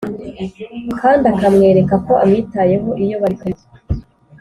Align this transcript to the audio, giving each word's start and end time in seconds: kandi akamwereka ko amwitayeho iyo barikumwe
kandi 0.99 1.25
akamwereka 1.33 1.95
ko 2.05 2.13
amwitayeho 2.23 2.89
iyo 3.03 3.15
barikumwe 3.21 3.63